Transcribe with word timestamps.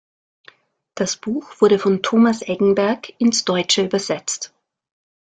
Das 0.95 1.15
Buch 1.15 1.61
wurde 1.61 1.77
von 1.77 2.01
Thomas 2.01 2.41
Eggenberg 2.41 3.11
ins 3.19 3.45
Deutsche 3.45 3.83
übersetzt. 3.85 4.51